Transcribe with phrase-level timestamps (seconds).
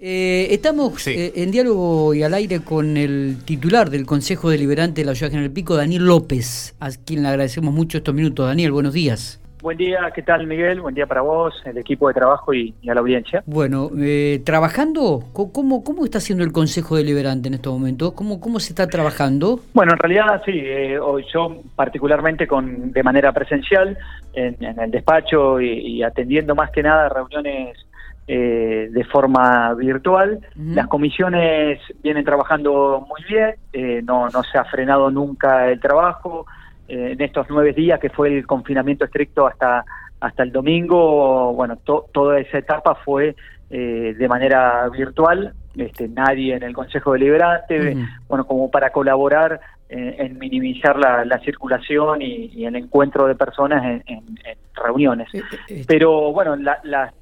[0.00, 5.04] Eh, estamos eh, en diálogo y al aire con el titular del Consejo Deliberante de
[5.04, 8.46] la Ciudad General Pico, Daniel López, a quien le agradecemos mucho estos minutos.
[8.46, 9.42] Daniel, buenos días.
[9.60, 10.80] Buen día, ¿qué tal Miguel?
[10.80, 13.42] Buen día para vos, el equipo de trabajo y, a la audiencia.
[13.46, 15.24] Bueno, eh, ¿trabajando?
[15.32, 18.12] ¿Cómo, ¿Cómo está haciendo el Consejo Deliberante en estos momentos?
[18.12, 19.58] ¿Cómo, cómo se está trabajando?
[19.74, 20.62] Bueno, en realidad sí,
[21.02, 23.98] hoy yo particularmente con de manera presencial
[24.32, 27.76] en, el despacho y atendiendo más que nada reuniones
[28.30, 30.38] eh, de forma virtual.
[30.54, 36.44] Las comisiones vienen trabajando muy bien, eh, no, no se ha frenado nunca el trabajo.
[36.88, 39.82] Eh, en estos nueve días que fue el confinamiento estricto hasta,
[40.20, 43.34] hasta el domingo, bueno, toda esa etapa fue
[43.70, 47.96] de manera virtual, este, nadie en el Consejo Deliberante,
[48.28, 54.22] bueno, como para colaborar en, minimizar la, circulación y, el encuentro de personas en,
[54.88, 55.28] reuniones.
[55.86, 56.56] Pero bueno,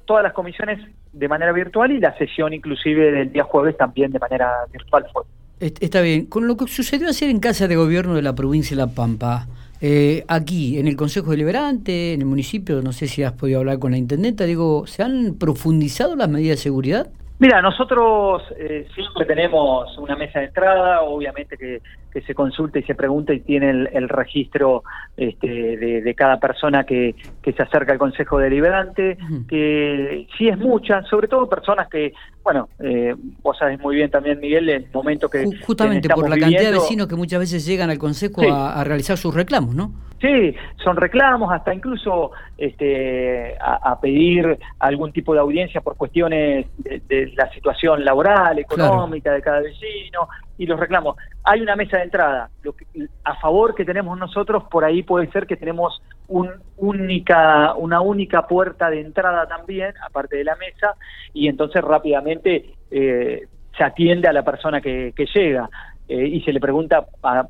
[0.05, 0.79] todas las comisiones
[1.13, 5.23] de manera virtual y la sesión inclusive del día jueves también de manera virtual fue.
[5.59, 6.25] Está bien.
[6.27, 9.47] Con lo que sucedió ayer en Casa de Gobierno de la provincia de La Pampa,
[9.81, 13.79] eh, aquí, en el Consejo Deliberante, en el municipio, no sé si has podido hablar
[13.79, 17.09] con la intendenta, digo, ¿se han profundizado las medidas de seguridad?
[17.39, 21.81] Mira, nosotros eh, siempre tenemos una mesa de entrada, obviamente que,
[22.25, 24.83] se consulta y se pregunta y tiene el, registro
[25.15, 31.27] este, de, cada persona que, se acerca al Consejo Deliberante, que sí es mucha, sobre
[31.27, 35.45] todo personas que, bueno, eh, vos sabés muy bien también, Miguel, el momento que...
[35.61, 39.35] Justamente por la cantidad de vecinos que muchas veces llegan al Consejo a realizar sus
[39.35, 39.91] reclamos, ¿no?
[40.19, 47.33] Sí, son reclamos, hasta incluso este, a, pedir algún tipo de audiencia por cuestiones de,
[47.35, 51.17] la situación laboral, económica de cada vecino y los reclamos.
[51.43, 52.49] Hay una mesa de entrada.
[52.63, 52.85] Lo que,
[53.23, 58.47] a favor que tenemos nosotros, por ahí puede ser que tenemos un única, una única
[58.47, 60.95] puerta de entrada también, aparte de la mesa,
[61.31, 65.69] y entonces rápidamente eh, se atiende a la persona que, que llega.
[66.09, 67.05] Eh, y se le pregunta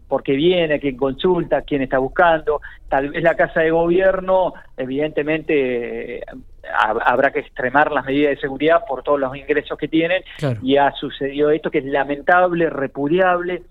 [0.08, 2.62] por qué viene, quién consulta, quién está buscando.
[2.90, 6.26] Tal vez la Casa de Gobierno, evidentemente, eh,
[7.06, 10.24] habrá que extremar las medidas de seguridad por todos los ingresos que tienen.
[10.64, 13.64] Y ha sucedido esto que es lamentable, repudiable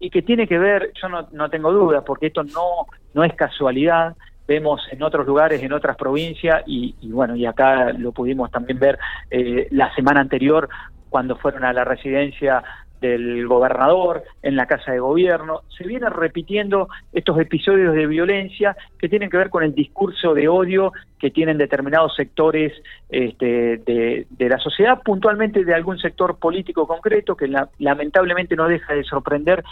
[0.00, 3.34] y que tiene que ver, yo no, no tengo dudas, porque esto no, no es
[3.34, 4.16] casualidad,
[4.48, 8.98] vemos en otros lugares, en otras provincias, y, bueno, y acá lo pudimos también ver
[9.30, 10.68] eh, la semana anterior
[11.08, 12.64] cuando fueron a la residencia
[13.02, 15.62] del gobernador, en la Casa de Gobierno.
[15.76, 20.48] Se vienen repitiendo estos episodios de violencia que tienen que ver con el discurso de
[20.48, 22.72] odio que tienen determinados sectores
[23.10, 29.04] este, de, la sociedad, puntualmente de algún sector político concreto, que lamentablemente no deja de
[29.04, 29.62] sorprender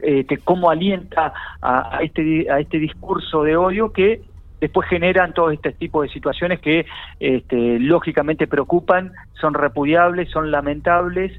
[0.00, 4.22] este, cómo alienta a, este, a este discurso de odio que
[4.60, 6.86] después generan todo este tipo de situaciones que
[7.18, 11.32] este, lógicamente preocupan, son repudiables, son lamentables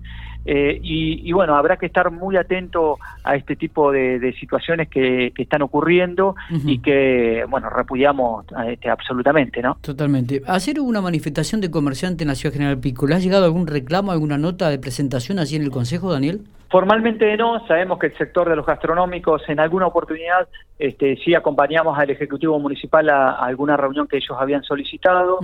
[0.45, 5.61] eh, y, bueno, habrá que estar muy atento a este tipo de, situaciones que, están
[5.61, 6.35] ocurriendo
[6.65, 9.77] y que, bueno, repudiamos este, absolutamente, ¿no?
[9.81, 10.41] Totalmente.
[10.47, 13.07] Ayer hubo una manifestación de comerciantes en la Ciudad General Pico.
[13.07, 16.41] ¿Le ha llegado algún reclamo, alguna nota de presentación así en el Consejo, Daniel?
[16.71, 20.47] Formalmente no, sabemos que el sector de los gastronómicos en alguna oportunidad
[20.79, 25.39] este, sí acompañamos al Ejecutivo Municipal a, alguna reunión que ellos habían solicitado.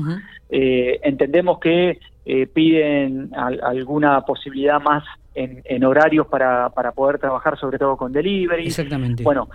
[0.50, 5.04] Eh, entendemos que eh, piden alguna posibilidad más
[5.36, 8.68] en, horarios para, para, poder trabajar sobre todo con delivery.
[8.68, 9.22] Exactamente.
[9.22, 9.50] Bueno,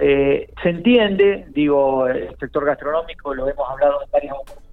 [0.00, 4.67] eh, se entiende, digo, el sector gastronómico lo hemos hablado en varias oportunidades,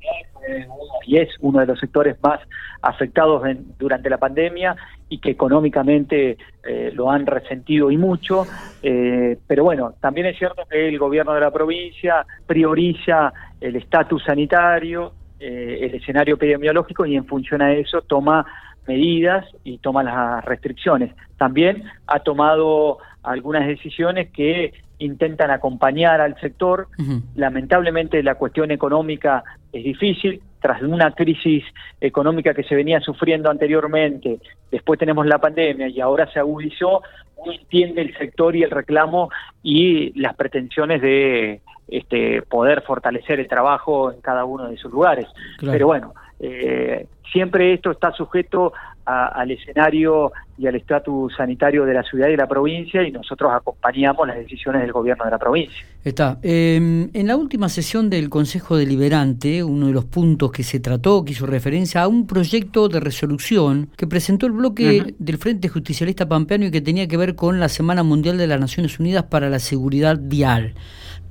[1.05, 2.39] y es uno de los sectores más
[2.81, 3.43] afectados
[3.77, 4.75] durante la pandemia
[5.09, 8.45] y que económicamente eh, lo han resentido y mucho,
[8.81, 14.23] eh, pero bueno, también es cierto que el gobierno de la provincia prioriza el estatus
[14.23, 18.45] sanitario, el escenario epidemiológico y en función a eso toma
[18.87, 21.13] medidas y toma las restricciones.
[21.37, 26.87] También ha tomado algunas decisiones que intentan acompañar al sector.
[27.35, 31.63] Lamentablemente la cuestión económica es difícil, tras una crisis
[32.01, 34.39] económica que se venía sufriendo anteriormente,
[34.71, 37.03] después tenemos la pandemia y ahora se agudizó,
[37.35, 39.29] uno entiende el sector y el reclamo
[39.61, 45.27] y las pretensiones de este, poder fortalecer el trabajo en cada uno de sus lugares.
[45.59, 48.73] Pero bueno, eh, siempre esto está sujeto
[49.05, 53.51] al escenario y al estatus sanitario de la ciudad y de la provincia y nosotros
[53.53, 55.85] acompañamos las decisiones del gobierno de la provincia.
[56.03, 56.39] Está.
[56.41, 61.25] Em, en la última sesión del Consejo Deliberante, uno de los puntos que se trató,
[61.25, 66.27] que hizo referencia a un proyecto de resolución que presentó el bloque del Frente Justicialista
[66.27, 69.49] Pampeano y que tenía que ver con la Semana Mundial de las Naciones Unidas para
[69.49, 70.73] la Seguridad Vial.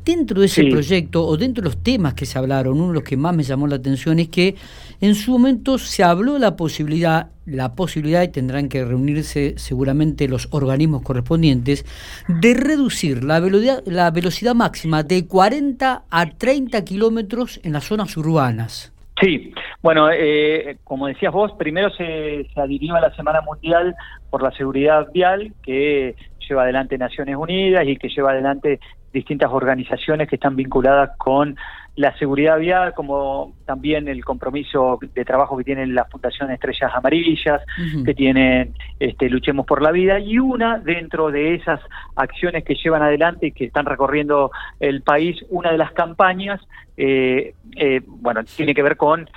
[0.05, 3.05] Dentro de ese proyecto o dentro de los temas que se hablaron, uno de los
[3.05, 4.55] que más me llamó la atención es que
[5.01, 10.29] en su momento se habló de la posibilidad, la posibilidad, y tendrán que reunirse seguramente
[10.29, 11.87] los organismos correspondientes,
[12.29, 18.15] de reducir la velocidad, la velocidad máxima de 40 a 30 kilómetros en las zonas
[18.19, 18.93] urbanas.
[19.21, 23.95] Sí, bueno, eh, como decías vos, primero se, se adhirió a la Semana Mundial
[24.29, 26.15] por la Seguridad Vial, que
[26.47, 28.81] lleva adelante Naciones Unidas y que lleva adelante
[29.15, 31.57] distintas organizaciones que están vinculadas con
[31.97, 37.63] la seguridad vial, como también el compromiso de trabajo que tienen la Fundación Estrellas Amarillas,
[38.05, 41.81] que tienen este, Luchemos por la Vida, y una dentro de esas
[42.17, 44.51] acciones que llevan adelante y que están recorriendo
[44.81, 46.61] el país, una de las campañas,
[46.97, 49.31] eh, eh, bueno, tiene que ver con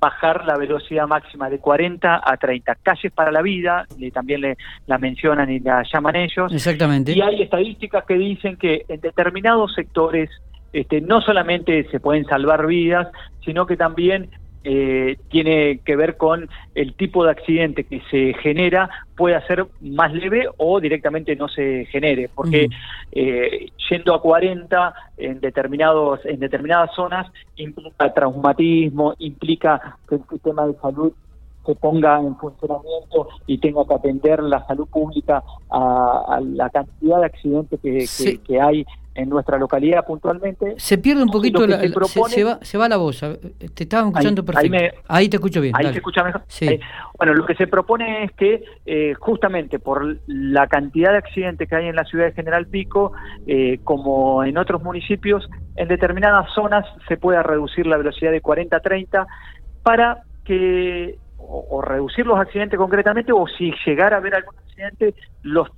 [0.00, 4.56] bajar la velocidad máxima de 40 a 30 calles para la vida, también le,
[4.86, 6.52] la mencionan y la llaman ellos.
[6.52, 7.12] Exactamente.
[7.12, 10.30] Y hay estadísticas que dicen que en determinados sectores
[10.72, 13.08] este, no solamente se pueden salvar vidas,
[13.44, 14.30] sino que también
[14.62, 20.12] eh, tiene que ver con el tipo de accidente que se genera puede ser más
[20.12, 22.68] leve o directamente no se genere, porque
[23.12, 27.26] eh, yendo a 40 en determinados en determinadas zonas
[27.56, 31.12] implica traumatismo, implica que el sistema de salud
[31.66, 37.26] se ponga en funcionamiento y tenga que atender la salud pública a, la cantidad de
[37.26, 38.86] accidentes que, hay
[39.20, 40.74] en nuestra localidad puntualmente.
[40.78, 41.80] Se pierde un poquito, la,
[42.28, 44.98] se, va, se va la voz, te estaba escuchando perfecto.
[45.08, 45.74] Ahí, te escucho bien.
[45.76, 46.42] Ahí se escucha mejor.
[47.18, 51.76] bueno, lo que se propone es que eh, justamente por la cantidad de accidentes que
[51.76, 53.12] hay en la ciudad de General Pico,
[53.46, 58.76] eh, como en otros municipios, en determinadas zonas se pueda reducir la velocidad de 40
[58.76, 59.26] a 30
[59.82, 65.68] para que o, reducir los accidentes concretamente o si llegara a haber algún accidente, los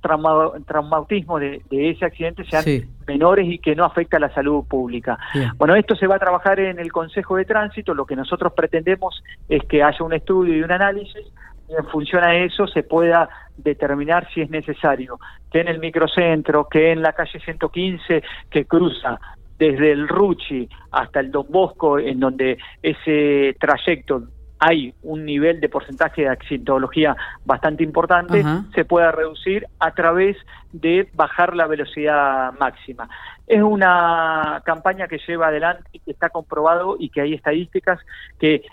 [0.65, 2.63] traumatismos de, ese accidente sean
[3.07, 5.17] menores y que no afecta a la salud pública.
[5.57, 9.23] Bueno, esto se va a trabajar en el Consejo de Tránsito, lo que nosotros pretendemos
[9.49, 11.25] es que haya un estudio y un análisis.
[11.69, 15.17] Y en función a eso se pueda determinar si es necesario
[15.51, 19.19] que en el microcentro, que en la calle 115 que cruza
[19.57, 24.23] desde el Ruchi hasta el Don Bosco, en donde ese trayecto
[24.65, 30.37] hay un nivel de porcentaje de accidentología bastante importante, se pueda reducir a través
[30.71, 33.09] de bajar la velocidad máxima.
[33.45, 37.99] Es una campaña que lleva adelante y que está comprobado y que hay estadísticas
[38.39, 38.63] que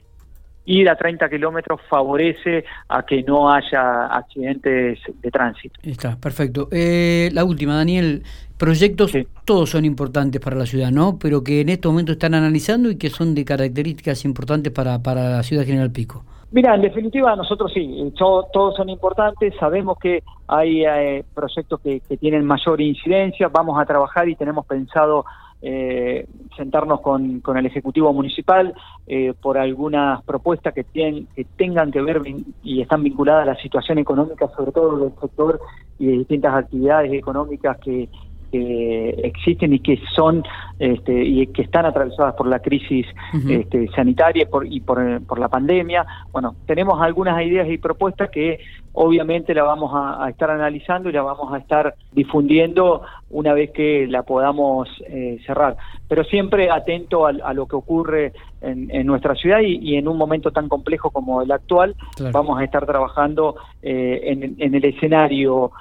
[0.64, 5.80] ir a 30 kilómetros favorece a que no haya accidentes de tránsito.
[5.82, 6.68] Está, perfecto.
[6.70, 8.22] Eh, la última, Daniel.
[8.56, 9.16] Proyectos,
[9.46, 11.18] todos son importantes para la ciudad, ¿no?
[11.18, 15.30] Pero que en este momento están analizando y que son de características importantes para, para
[15.30, 16.24] la ciudad General Pico.
[16.52, 22.44] Mira, en definitiva nosotros sí, todos son importantes, sabemos que hay eh, proyectos que, tienen
[22.44, 25.24] mayor incidencia, vamos a trabajar y tenemos pensado
[25.62, 26.26] eh,
[26.56, 28.74] sentarnos con, con, el Ejecutivo Municipal
[29.06, 32.22] eh, por algunas propuestas que, tienen, que tengan que ver
[32.62, 35.60] y están vinculadas a la situación económica, sobre todo del sector
[35.98, 38.08] y de distintas actividades económicas que,
[38.50, 40.42] que existen y que son
[40.78, 43.06] este, y que están atravesadas por la crisis
[43.48, 46.06] este, sanitaria por, y por, por, la pandemia.
[46.32, 48.60] Bueno, tenemos algunas ideas y propuestas que
[48.92, 54.06] obviamente la vamos a, estar analizando y la vamos a estar difundiendo una vez que
[54.08, 55.76] la podamos eh, cerrar.
[56.08, 58.32] Pero siempre atento a, lo que ocurre
[58.62, 61.94] en, nuestra ciudad y, en un momento tan complejo como el actual,
[62.32, 65.72] vamos a estar trabajando eh, en, en el escenario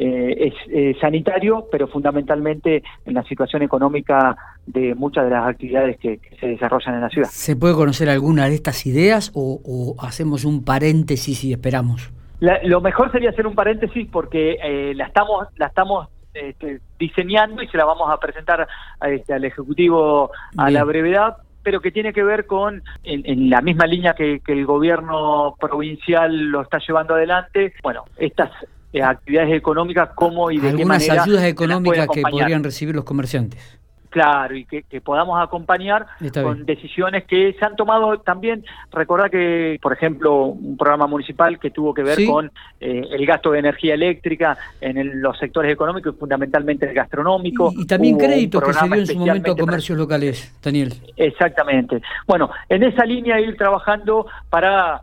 [0.00, 5.98] eh, es eh, sanitario, pero fundamentalmente en la situación económica de muchas de las actividades
[5.98, 7.28] que, se desarrollan en la ciudad.
[7.28, 12.12] ¿Se puede conocer alguna de estas ideas o, hacemos un paréntesis y esperamos?
[12.40, 17.66] lo mejor sería hacer un paréntesis porque eh, la estamos, la estamos este, diseñando y
[17.66, 18.68] se la vamos a presentar
[19.04, 23.86] este, al Ejecutivo a la brevedad, pero que tiene que ver con, en, la misma
[23.86, 28.52] línea que, que, el gobierno provincial lo está llevando adelante, bueno, estas
[28.92, 33.04] eh, actividades económicas, como y de Algunas qué manera ayudas económicas que podrían recibir los
[33.04, 33.78] comerciantes.
[34.10, 38.64] Claro, y que, podamos acompañar con decisiones que se han tomado también.
[38.90, 43.50] Recordar que, por ejemplo, un programa municipal que tuvo que ver con eh, el gasto
[43.52, 47.72] de energía eléctrica en los sectores económicos y fundamentalmente el gastronómico.
[47.76, 50.94] Y, también créditos que se dio en su momento a comercios locales, Daniel.
[51.16, 52.00] Exactamente.
[52.26, 55.02] Bueno, en esa línea ir trabajando para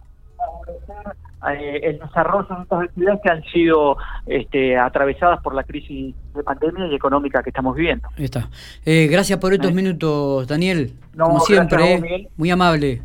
[1.53, 6.43] eh, el desarrollo de estas actividades que han sido este, atravesadas por la crisis de
[6.43, 8.07] pandemia y económica que estamos viviendo.
[8.17, 8.49] Está.
[8.85, 10.93] Eh, gracias por estos minutos, Daniel.
[11.17, 13.01] Como siempre, muy amable.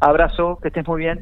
[0.00, 1.14] Abrazo, que estés muy bien.